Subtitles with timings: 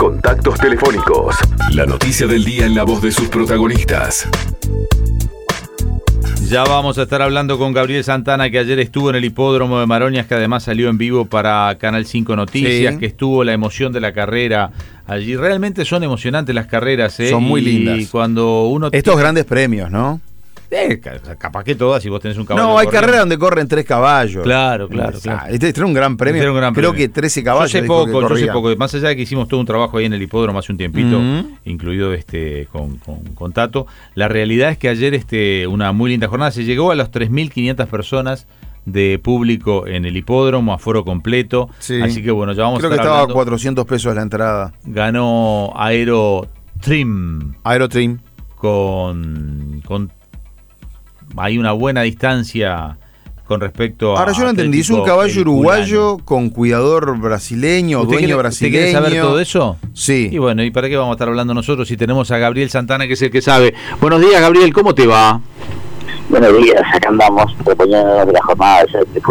[0.00, 1.36] Contactos telefónicos.
[1.74, 4.26] La noticia del día en la voz de sus protagonistas.
[6.48, 9.84] Ya vamos a estar hablando con Gabriel Santana, que ayer estuvo en el hipódromo de
[9.84, 12.98] Maroñas, que además salió en vivo para Canal 5 Noticias, Sí.
[12.98, 14.70] que estuvo la emoción de la carrera
[15.06, 15.36] allí.
[15.36, 17.28] Realmente son emocionantes las carreras, ¿eh?
[17.28, 18.08] Son muy Y lindas.
[18.10, 18.88] cuando uno.
[18.92, 20.18] Estos grandes premios, ¿no?
[20.72, 22.66] Eh, ca- capaz que todas, si vos tenés un caballo.
[22.68, 24.42] No, hay carreras donde corren tres caballos.
[24.44, 25.46] Claro, claro, claro.
[25.50, 26.34] Este, este era un gran premio.
[26.36, 27.08] Este era un gran Creo premio.
[27.08, 27.70] que 13 Yo caballos.
[27.72, 28.76] sé dijo que poco, yo sé poco.
[28.76, 31.18] Más allá de que hicimos todo un trabajo ahí en el hipódromo hace un tiempito,
[31.18, 31.50] Ujú.
[31.64, 36.28] incluido este con, con, con Tato, la realidad es que ayer este una muy linda
[36.28, 36.50] jornada.
[36.52, 38.46] Se llegó a las 3.500 personas
[38.86, 41.68] de público en el hipódromo, aforo completo.
[41.80, 42.00] Sí.
[42.00, 43.34] Así que bueno, ya vamos Creo a que estar estaba a hablando.
[43.34, 44.72] 400 pesos la entrada.
[44.84, 46.48] Ganó Aero
[46.80, 47.54] Trim
[49.84, 50.10] con
[51.36, 52.96] hay una buena distancia
[53.46, 56.24] con respecto a Ahora yo no entendí, es un caballo uruguayo Culano.
[56.24, 58.72] con cuidador brasileño, ¿Usted dueño quiere- usted brasileño.
[58.76, 59.76] quiere saber todo eso?
[59.92, 60.28] Sí.
[60.30, 63.06] Y bueno, ¿y para qué vamos a estar hablando nosotros si tenemos a Gabriel Santana,
[63.08, 63.74] que es el que sabe?
[64.00, 65.40] Buenos días, Gabriel, ¿cómo te va?
[66.28, 68.84] Buenos días, acá andamos de la jornada.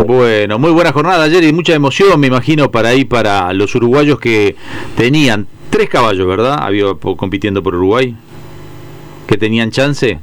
[0.05, 4.19] Bueno, muy buena jornada ayer y mucha emoción, me imagino, para ahí, para los uruguayos
[4.19, 4.57] que
[4.97, 6.57] tenían tres caballos, ¿verdad?
[6.61, 8.17] Había compitiendo por Uruguay.
[9.27, 10.19] Que tenían chance.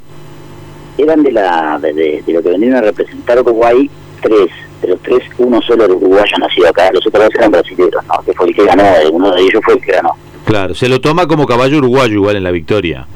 [0.99, 3.91] Eran de, la, de, de- de lo que venían a representar Uruguay,
[4.23, 4.49] tres.
[4.83, 8.23] De los tres, uno solo era uruguayo nacido acá, los otros dos eran brasileños, ¿no?
[8.25, 10.11] Que fue el que ganó, uno de ellos fue el que ganó.
[10.45, 13.07] Claro, se lo toma como caballo uruguayo igual en la victoria.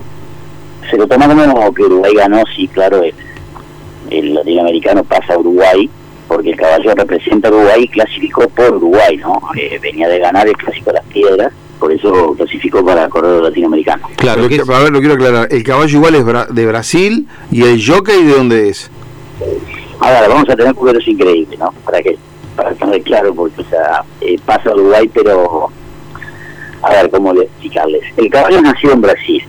[0.90, 3.14] Se lo toma como que Uruguay ganó, sí, claro, el,
[4.10, 5.88] el latinoamericano pasa a Uruguay,
[6.26, 9.38] porque el caballo representa a Uruguay y clasificó por Uruguay, ¿no?
[9.56, 13.42] Eh, venía de ganar el clásico de las piedras, por eso clasificó para el corredor
[13.42, 14.08] latinoamericano.
[14.16, 15.48] Claro, que a ver, lo quiero aclarar.
[15.50, 18.90] El caballo igual es bra- de Brasil y el jockey de dónde es.
[19.98, 21.72] Ahora, vamos a tener cuberos increíbles, ¿no?
[21.84, 22.16] Para que
[22.56, 25.70] para que quede claro, porque o sea, eh, pasa a Uruguay, pero
[26.82, 28.02] a ver cómo le explicarles.
[28.16, 29.42] El caballo nació en Brasil.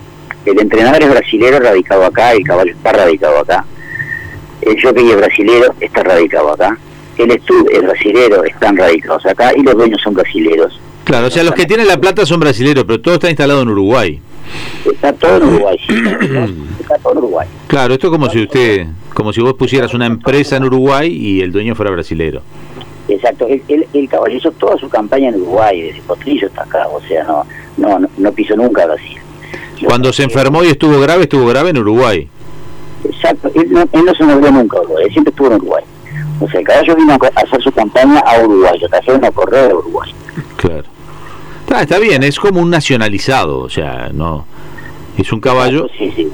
[0.46, 3.64] El entrenador es brasilero, radicado acá, el caballo está radicado acá.
[4.62, 6.76] El jockey es brasilero, está radicado acá.
[7.18, 10.80] El estud es brasilero, están radicados acá y los dueños son brasileros.
[11.04, 13.68] Claro, o sea, los que tienen la plata son brasileños, pero todo está instalado en
[13.68, 14.20] Uruguay.
[14.84, 15.94] Está todo en Uruguay, sí,
[16.80, 17.48] está todo en Uruguay.
[17.66, 21.40] Claro, esto es como si usted, como si vos pusieras una empresa en Uruguay y
[21.40, 22.42] el dueño fuera brasilero.
[23.08, 26.88] Exacto, el, el, el caballo hizo toda su campaña en Uruguay, desde Potrillo hasta acá,
[26.88, 27.44] o sea, no,
[27.76, 29.18] no, no, no pisó nunca Brasil.
[29.84, 32.28] Cuando se enfermó y estuvo grave, estuvo grave en Uruguay.
[33.04, 35.84] Exacto, él no, él no se movió nunca a Uruguay, él siempre estuvo en Uruguay.
[36.40, 39.70] O sea, el caballo vino a hacer su campaña a Uruguay, lo trajeron a correr
[39.70, 40.12] a Uruguay.
[40.56, 40.84] Claro.
[41.72, 44.44] Está, está bien, es como un nacionalizado, o sea, no.
[45.16, 45.86] Es un caballo.
[45.96, 46.28] Sí, sí,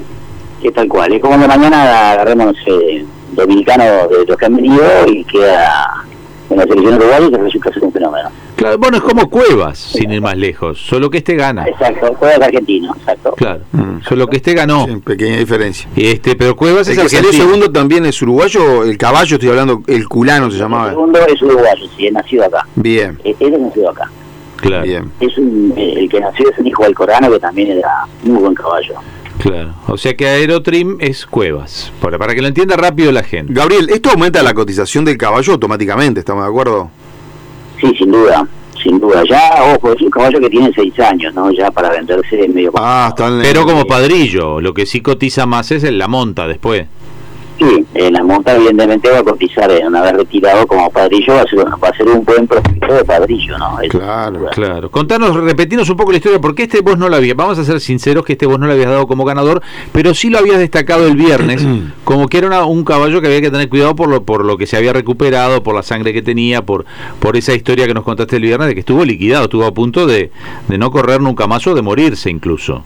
[0.61, 1.13] que tal cual.
[1.13, 6.03] Es como de mañana agarremos, sé, dominicanos de los que han venido y queda
[6.49, 8.29] en la selección uruguaya y que resulta ser un fenómeno.
[8.57, 10.77] Claro, bueno, es como Cuevas, sin ir más lejos.
[10.77, 11.65] Solo que este gana.
[11.69, 13.31] Exacto, el argentino, exacto.
[13.37, 13.61] Claro.
[14.09, 14.87] Solo que este ganó.
[14.87, 15.89] Sí, pequeña diferencia.
[15.95, 17.45] Y este, pero Cuevas El es que salió argentino.
[17.45, 18.83] segundo también es uruguayo.
[18.83, 20.89] El caballo, estoy hablando, el culano se El llamaba.
[20.89, 22.67] segundo es uruguayo, sí, es nacido acá.
[22.75, 24.11] Bien, Eh, Él es nacido acá.
[24.61, 25.11] Claro, bien.
[25.19, 28.53] Es un, el que nació es un hijo del Corano que también era muy buen
[28.53, 28.95] caballo.
[29.37, 29.73] claro.
[29.87, 31.91] O sea que Aerotrim es Cuevas.
[32.01, 33.53] Para, para que lo entienda rápido la gente.
[33.53, 36.91] Gabriel, esto aumenta la cotización del caballo automáticamente, ¿estamos de acuerdo?
[37.79, 38.45] Sí, sin duda,
[38.83, 39.23] sin duda.
[39.29, 41.49] Ya, ojo, es un caballo que tiene seis años, ¿no?
[41.51, 42.71] Ya para venderse es medio...
[42.75, 46.85] Ah, está Pero como padrillo, lo que sí cotiza más es en la monta después.
[47.59, 51.41] Sí, en la monta evidentemente va a cotizar, eh, una vez retirado como padrillo, va
[51.41, 53.77] a ser, va a ser un buen prospecto de padrillo, ¿no?
[53.89, 54.49] Claro, duda.
[54.51, 54.89] Claro.
[54.89, 57.81] Contanos, repetirnos un poco la historia, porque este vos no lo habías, vamos a ser
[57.81, 59.61] sinceros que este vos no lo habías dado como ganador,
[59.91, 61.67] pero sí lo habías destacado el viernes,
[62.05, 64.57] como que era una- un caballo que había que tener cuidado por lo, por lo
[64.57, 66.85] que se había recuperado, por la sangre que tenía, por,
[67.19, 70.07] por esa historia que nos contaste el viernes de que estuvo liquidado, estuvo a punto
[70.07, 70.31] de,
[70.69, 72.83] de no correr nunca más o de morirse incluso.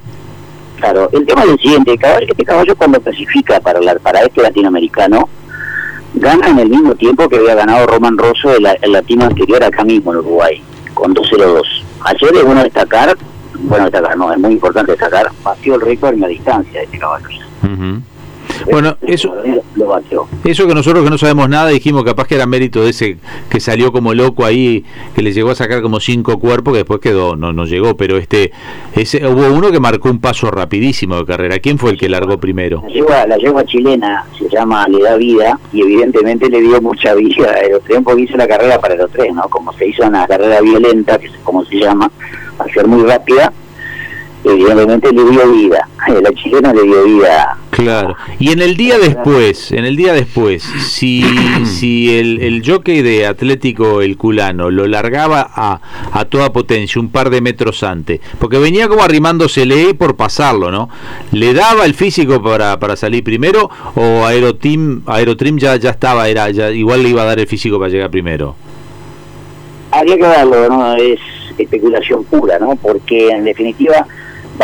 [0.84, 5.30] Claro, el tema es el siguiente, este caballo cuando clasifica para, la- para este latinoamericano,
[6.16, 9.86] gana en el mismo tiempo que había ganado Roman Rosso el, el latino anterior acá
[9.86, 10.62] mismo en Uruguay,
[10.94, 11.62] con 2.02.
[12.02, 13.16] Ayer es bueno destacar,
[13.60, 17.00] bueno destacar, no, es muy importante destacar, batió el récord en la distancia de este
[17.00, 17.28] caballo.
[18.70, 19.34] Bueno, eso,
[19.76, 20.28] Lo batió.
[20.44, 23.18] eso que nosotros que no sabemos nada dijimos capaz que era mérito de ese
[23.50, 27.00] que salió como loco ahí, que le llegó a sacar como cinco cuerpos, que después
[27.00, 28.52] quedó, no, no llegó, pero este,
[28.96, 31.60] ese, hubo uno que marcó un paso rapidísimo de carrera.
[31.60, 32.84] ¿Quién fue el que largó primero?
[32.88, 37.14] La yegua, la yegua chilena se llama Le da vida y evidentemente le dio mucha
[37.16, 39.44] vida a los tres porque hizo la carrera para los tres, ¿no?
[39.50, 42.10] Como se hizo una carrera violenta, que es como se llama,
[42.60, 43.52] al ser muy rápida,
[44.44, 45.88] evidentemente le dio vida.
[46.22, 48.16] La chilena le dio vida Claro.
[48.40, 51.24] Y en el día después, en el día después, si,
[51.66, 55.82] si el, el jockey de Atlético el culano lo largaba a,
[56.12, 60.90] a toda potencia un par de metros antes, porque venía como arrimándosele por pasarlo, ¿no?
[61.32, 66.50] ¿Le daba el físico para, para salir primero o Aerotrim, Aerotrim ya, ya estaba, era
[66.52, 68.56] ya igual le iba a dar el físico para llegar primero?
[69.92, 70.96] Habría que verlo, ¿no?
[70.96, 71.20] Es
[71.58, 72.76] especulación pura, ¿no?
[72.76, 74.08] Porque en definitiva,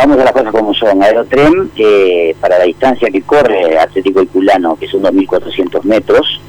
[0.00, 1.02] vamos a las cosas como son.
[1.02, 6.40] Aerotren, eh, para la distancia que corre Atlético y Culano, que son 2.400 metros,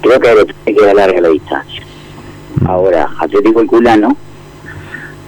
[0.00, 1.82] creo que Aerotren queda larga la distancia.
[2.66, 4.16] Ahora, Atlético y Culano,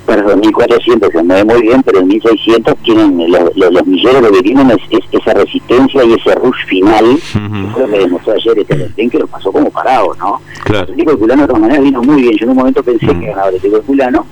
[0.07, 4.33] para 2.400 se mueve muy bien, pero en 1.600 tienen, los, los, los milleros lo
[4.33, 8.33] que tienen es, es esa resistencia y ese rush final, que fue lo que demostró
[8.35, 10.41] ayer este Aerotren, que lo pasó como parado, ¿no?
[10.65, 10.83] Claro.
[10.83, 12.37] Atlético Culano de todas maneras vino muy bien.
[12.37, 14.27] Yo en un momento pensé que ganaba Atlético de Culano,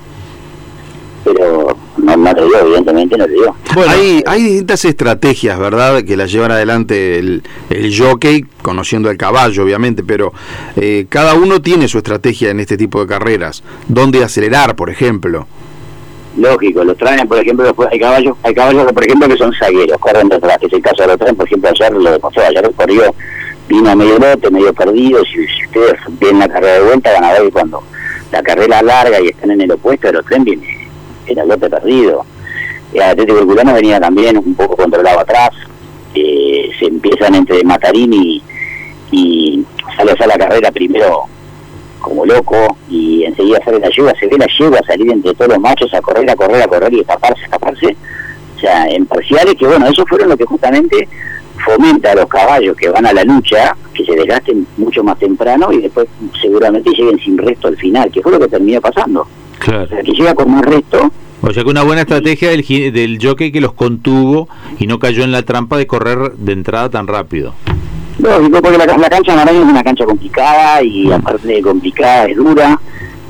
[1.25, 3.55] pero no, no te dio, evidentemente no te dio.
[3.75, 9.17] Bueno, hay, hay distintas estrategias, ¿verdad?, que las llevan adelante el, el jockey, conociendo el
[9.17, 10.33] caballo, obviamente, pero
[10.77, 13.63] eh, cada uno tiene su estrategia en este tipo de carreras.
[13.89, 15.47] ¿Dónde acelerar, por ejemplo?
[16.37, 19.53] Lógico, los traen, por ejemplo, después hay caballos, hay caballos que, por ejemplo, que son
[19.53, 22.43] zagueros, corren detrás, que es el caso de los traen, por ejemplo, ayer lo demostró,
[22.45, 23.15] ayer corrió,
[23.69, 27.25] vino a medio lote, medio perdido, si, si ustedes ven la carrera de vuelta, van
[27.25, 27.83] a ver que cuando
[28.31, 30.80] la carrera larga y están en el opuesto, los tren viene,
[31.32, 32.25] era lote perdido.
[32.93, 35.50] El Atlético del Culano venía también un poco controlado atrás,
[36.15, 38.43] eh, se empiezan entre Matarín y,
[39.12, 39.65] y
[39.97, 41.25] sale a la carrera primero
[42.00, 45.61] como loco y enseguida sale la yegua, se ve la yegua salir entre todos los
[45.61, 47.97] machos a correr, a correr, a correr y escaparse, escaparse.
[48.56, 51.09] O sea, en parciales que bueno, esos fueron lo que justamente
[51.65, 55.73] fomenta a los caballos que van a la lucha, que se desgasten mucho más temprano
[55.73, 56.09] y después
[56.41, 59.26] seguramente lleguen sin resto al final, que fue lo que terminó pasando.
[59.61, 59.89] O claro.
[59.89, 61.11] sea, que llega con más resto,
[61.43, 64.49] O sea que una buena estrategia del, gi- del jockey que los contuvo
[64.79, 67.55] y no cayó en la trampa de correr de entrada tan rápido.
[68.19, 72.27] lógico, porque la, la cancha de Marañón es una cancha complicada y aparte de complicada
[72.27, 72.79] es dura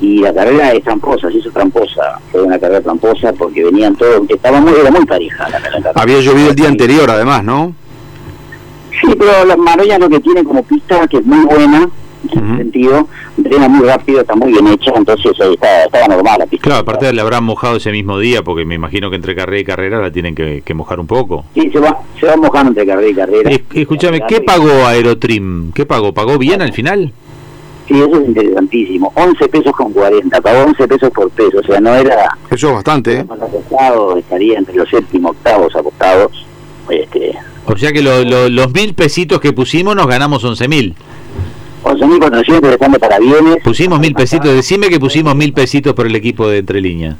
[0.01, 4.21] y la carrera es tramposa, se hizo tramposa, fue una carrera tramposa porque venían todos,
[4.29, 5.91] estaba muy, era muy pareja la, la carrera.
[5.95, 7.73] Había llovido el día anterior, además, ¿no?
[9.01, 11.87] Sí, pero las Maroñas lo que tienen como pista, que es muy buena,
[12.23, 13.07] en ese sentido,
[13.37, 16.63] drena muy rápido, está muy bien hecha, entonces ahí está, estaba normal la pista.
[16.63, 19.63] Claro, aparte le habrán mojado ese mismo día, porque me imagino que entre carrera y
[19.63, 21.45] carrera la tienen que, que mojar un poco.
[21.53, 23.49] Sí, se va, se va mojando entre carrera y carrera.
[23.51, 25.71] Es- escúchame, ¿qué pagó Aerotrim?
[25.73, 26.13] ¿Qué pagó?
[26.13, 27.11] ¿Pagó bien al final?
[27.87, 29.11] Sí, eso es interesantísimo.
[29.15, 32.73] 11 pesos con 40, pagó 11 pesos por peso, o sea, no era Eso es
[32.75, 33.25] bastante, ¿eh?
[33.27, 36.45] apostado, estaría entre los séptimos, octavos apostados.
[36.89, 37.33] Este,
[37.65, 40.95] O sea que lo- lo- los mil pesitos que pusimos nos ganamos once mil.
[41.83, 43.57] 11.400 estando para bienes.
[43.63, 44.53] Pusimos mil pesitos.
[44.53, 47.15] Decime que pusimos mil pesitos por el equipo de Entre Líneas.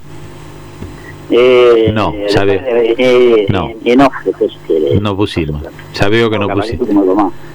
[1.34, 2.60] Eh, No, eh, ya veo.
[2.62, 3.72] eh, eh, No.
[3.86, 5.64] En off, después, eh, No pusimos.
[5.94, 6.88] Ya veo que no pusimos.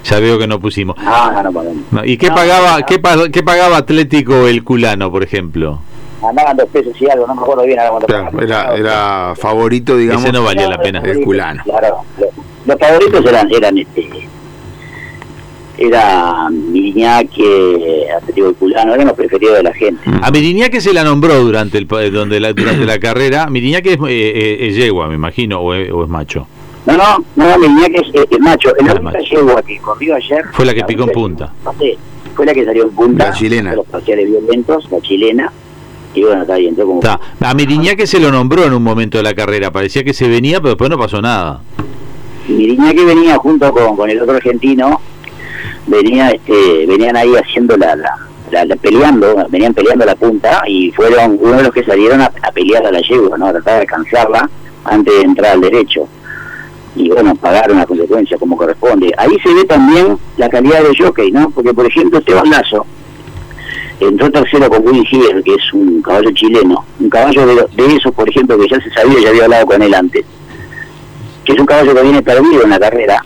[0.03, 0.97] Ya veo que no pusimos.
[0.97, 2.85] No, no, no ¿Y qué No, pagaba, no.
[2.87, 5.79] qué, pa- qué pagaba Atlético el culano, por ejemplo?
[6.27, 10.23] Andaban dos pesos y algo, no me acuerdo bien ahora Claro, era, era favorito, digamos.
[10.23, 10.99] Ese no valía la pena.
[11.05, 11.61] El culano.
[11.63, 12.27] Claro, lo-
[12.65, 14.27] los favoritos eran, eran este,
[15.77, 20.09] era Miriñaque, Atlético del Culano, eran los preferidos de la gente.
[20.09, 20.23] Mm.
[20.23, 23.47] A Miriñaque se la nombró durante el pa- donde la, durante la carrera.
[23.47, 26.47] Miriñaque es, eh, eh, es yegua, me imagino, o es, o es macho.
[26.85, 28.69] No, no, no, Miriñaque es, es- es macho.
[28.79, 29.19] La única macho.
[29.35, 31.53] yegua que corrió ayer Fue la que picó en punta.
[31.63, 31.97] no sé,
[32.35, 33.25] fue la que salió en punta.
[33.27, 33.69] La chilena.
[33.71, 35.51] de Los parciales violentos, la chilena.
[36.13, 36.99] Y bueno, está ahí, entró como.
[37.01, 37.19] Está.
[37.41, 39.71] A Miriñaque se lo nombró en un momento de la carrera.
[39.71, 41.61] Parecía que se venía, pero después no pasó nada.
[42.47, 45.01] Miriñaque venía junto con, con el otro argentino,
[45.87, 51.37] venía este, venían ahí haciendo la, la, la- peleando, venían peleando la punta y fueron
[51.41, 53.47] uno de los que salieron a, pelear a la yegua, ¿no?
[53.47, 54.49] a tratar de alcanzarla
[54.85, 56.07] antes de entrar al derecho.
[56.95, 59.11] Y bueno, pagaron la consecuencia como corresponde.
[59.17, 61.49] Ahí se ve también la calidad del jockey, ¿no?
[61.51, 62.85] Porque por ejemplo Esteban Lazo
[63.99, 68.13] entró tercero con Willy Giver, que es un caballo chileno, un caballo de, de esos,
[68.13, 70.25] por ejemplo, que ya se sabía, ya había hablado con él antes
[71.45, 73.23] que es un caballo que viene perdido en la carrera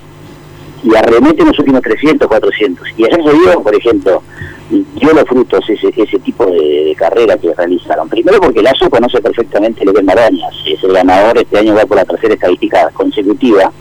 [0.83, 2.88] y arremete en los últimos 300, 400.
[2.97, 4.23] Y ayer se vio, por ejemplo,
[4.69, 8.09] dio los frutos ese, ese tipo de, de carrera que realizaron.
[8.09, 11.85] Primero porque Lazo conoce perfectamente lo que es Marañas, es el ganador, este año va
[11.85, 13.71] por la tercera estadística consecutiva.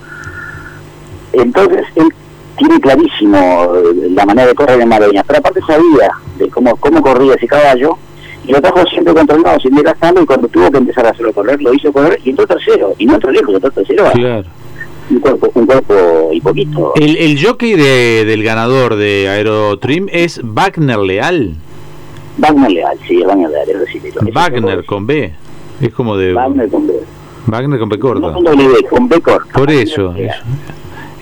[1.33, 2.09] Entonces, él
[2.57, 7.01] tiene clarísimo eh, la manera de correr en Marañas, pero aparte sabía de cómo, cómo
[7.01, 7.97] corría ese caballo
[8.47, 11.61] y lo trajo siempre controlado, sin desgastarlo, y cuando tuvo que empezar a hacerlo correr,
[11.63, 12.95] lo hizo correr y entró tercero.
[12.99, 14.05] Y no entró lejos, entró tercero.
[15.11, 16.93] Un cuerpo, un cuerpo y poquito.
[16.97, 21.55] El, el jockey de- del ganador de Aerotrim es Wagner Leal.
[22.39, 24.33] Wagner Leal, sí, Wagner Leal, es brasileño.
[24.33, 25.33] Wagner con B.
[25.81, 26.95] Es como de Wagner con B.
[27.47, 28.33] Wagner con B No corta.
[28.33, 29.53] con W, con B corta.
[29.59, 30.15] Por eso.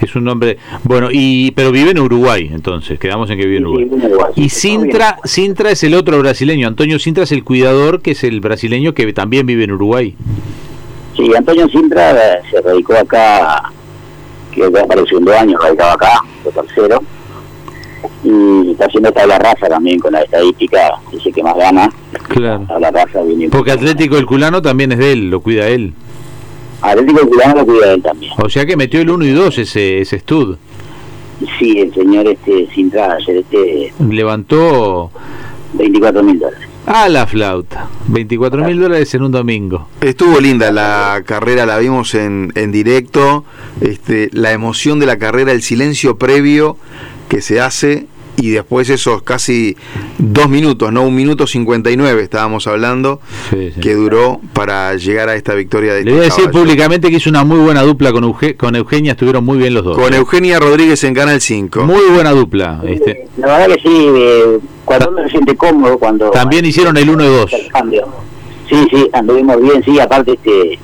[0.00, 0.58] Es un nombre.
[0.84, 2.98] Bueno, y pero vive en Uruguay, entonces.
[3.00, 3.84] Quedamos en que vive en Uruguay.
[3.84, 5.18] vive en Uruguay, Y Sintra.
[5.24, 6.68] Sintra es el otro brasileño.
[6.68, 10.14] Antonio Sintra es el cuidador, que es el brasileño que también vive en Uruguay.
[11.16, 13.72] Sí, Antonio Sintra eh, se radicó acá,
[14.58, 17.02] que para el segundo año, radicaba acá, fue tercero.
[18.24, 21.90] Y está haciendo tabla raza también con la estadística, dice que más gana.
[22.28, 22.64] Claro.
[22.66, 23.48] Tabla raza viene.
[23.48, 25.94] Porque Atlético el Culano también es de él, lo cuida él.
[26.80, 28.32] Atlético Culano lo cuida él también.
[28.38, 30.56] O sea que metió el 1 y 2 ese, ese stud.
[31.58, 35.10] Sí, el señor este Sintra ayer este Levantó
[35.74, 36.68] 24 mil dólares.
[36.88, 37.86] A la flauta.
[38.08, 39.88] 24 mil dólares en un domingo.
[40.00, 43.44] Estuvo linda la carrera, la vimos en, en directo,
[43.82, 46.78] este, la emoción de la carrera, el silencio previo
[47.28, 48.06] que se hace
[48.40, 49.76] y después esos casi
[50.18, 53.80] dos minutos, no un minuto 59 estábamos hablando, Sí, sí.
[53.80, 56.60] que duró para llegar a esta victoria de Le voy a decir caballo.
[56.60, 59.84] públicamente que hizo una muy buena dupla con, Euge- con Eugenia, estuvieron muy bien los
[59.84, 59.96] dos.
[59.98, 61.84] Con Eugenia Rodríguez en Canal 5.
[61.84, 62.80] Muy buena dupla.
[62.86, 66.30] Este, La verdad que sí, eh, cuando uno se siente cómodo, cuando...
[66.30, 67.52] También hicieron el uno y dos.
[67.52, 68.06] el cambio.
[68.68, 70.78] Sí, sí, anduvimos bien, sí, aparte este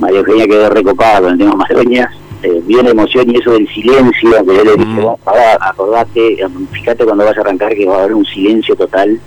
[0.00, 2.10] María Eugenia quedó recopada con el tema Madoñas,
[2.42, 5.02] eh, vio la emoción y eso del silencio, que yo le dije, Mm.
[5.02, 6.36] "Vos, ahora acordate,
[6.72, 9.18] fíjate cuando vas a arrancar que va a haber un silencio total,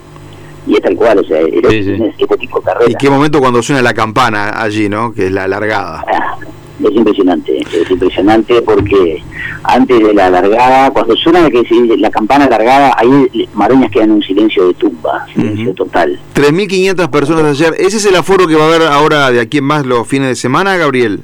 [0.67, 1.91] y es tal cual, o sea, era- Sí, sí.
[1.93, 2.91] es este tipo de carrera.
[2.91, 5.11] ¿Y qué momento cuando suena la campana allí, no?
[5.13, 6.03] Que es la largada.
[6.07, 6.35] Ah,
[6.83, 9.21] Es impresionante, es impresionante porque
[9.65, 11.63] antes de la largada, cuando suena que
[11.99, 15.73] la campana largada, ahí Maroñas queda en un silencio de tumba, silencio Ujú.
[15.75, 16.19] total.
[16.33, 17.75] 3.500 personas ayer.
[17.77, 20.29] ¿Ese es el aforo que va a haber ahora de aquí en más los fines
[20.29, 21.19] de semana, Gabriel?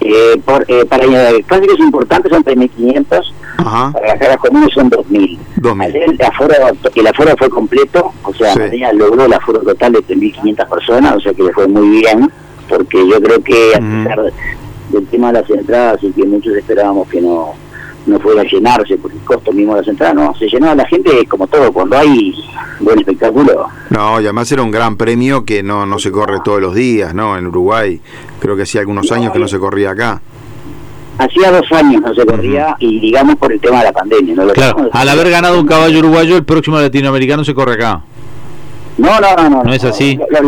[0.00, 3.20] Eh, por, eh, para eh, clásicos importantes son 3.500,
[3.58, 3.92] Ajá.
[3.92, 5.38] para las caras comunes son 2.000.
[5.56, 5.82] 2.000.
[5.84, 6.54] Ayer el aforo,
[6.94, 8.80] el aforo fue completo, o sea, Sí.
[8.94, 12.30] Logró el aforo total de 3.500 personas, o sea que le fue muy bien,
[12.68, 14.32] porque yo creo que a pesar
[14.90, 17.54] del tema de las entradas y que muchos esperábamos que no
[18.08, 20.86] no fuera a llenarse por el costo mismo de las entradas, no, se llenó la
[20.86, 22.34] gente como todo, cuando hay
[22.80, 26.60] buen espectáculo, No, y además era un gran premio que no, no se corre todos
[26.60, 27.36] los días, ¿no?
[27.36, 28.00] En Uruguay.
[28.40, 30.20] Creo que hacía algunos años que no se corría acá.
[31.18, 34.44] hacía dos años no se corría y digamos por el tema de la pandemia, ¿no?
[34.44, 38.02] Lo claro, al haber ganado un caballo uruguayo, el próximo latinoamericano se corre acá.
[38.96, 39.62] No, no, no, no.
[39.64, 40.18] ¿No es así?
[40.30, 40.42] Los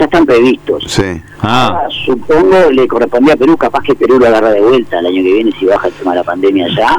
[0.00, 0.82] ya están previstos.
[0.88, 1.04] Sí.
[1.40, 5.06] Ah, Ahora, supongo le correspondía a Perú, capaz que Perú lo agarra de vuelta el
[5.06, 6.96] año que viene si baja el tema de la pandemia allá,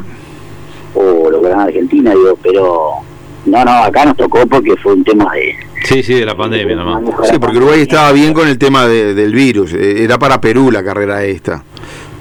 [0.93, 2.91] o lo gana Argentina, digo, pero
[3.46, 5.55] no, no, acá nos tocó porque fue un tema de...
[5.84, 7.03] sí, sí, de la pandemia nomás.
[7.29, 9.74] Sí, porque Uruguay estaba bien con el tema de- del virus.
[9.74, 11.63] Eh, Era para Perú la carrera esta.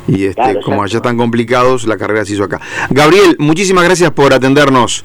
[0.08, 2.60] Y este, Claro, como allá están complicados, la carrera se hizo acá.
[2.90, 5.04] Gabriel, muchísimas gracias por atendernos.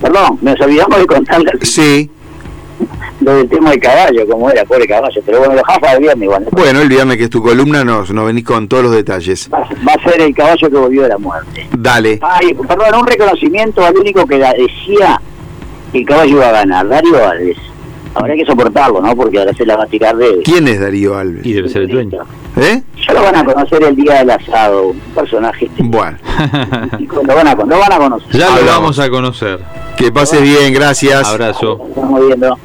[0.00, 2.10] Perdón, nos olvidamos de contarle Sí,
[3.24, 6.22] lo del tema del caballo, como era, pobre caballo, pero bueno, lo jafa el viernes
[6.24, 6.44] igual.
[6.44, 6.50] ¿no?
[6.52, 9.48] bueno, el viernes que es tu columna nos, nos venís con todos los detalles.
[9.52, 11.68] Va, va a ser el caballo que volvió de la muerte.
[11.76, 12.18] Dale.
[12.22, 15.20] Ay, perdón, un reconocimiento al único que la decía
[15.92, 17.56] que el caballo iba a ganar, Darío Alves.
[18.14, 19.16] Habrá que soportarlo, ¿no?
[19.16, 20.42] Porque ahora se la va a tirar de...
[20.44, 21.46] ¿Quién es Darío Alves?
[21.46, 22.18] Y debe ser el dueño.
[22.58, 22.82] ¿Eh?
[23.06, 26.18] Ya lo van a conocer el día del asado, un personaje este, Bueno,
[27.26, 28.30] lo van a, lo van a conocer.
[28.32, 29.60] ya lo vamos a conocer.
[29.96, 31.26] que pases bien, gracias.
[31.26, 31.80] Abrazo.
[31.88, 32.58] Estamos viendo.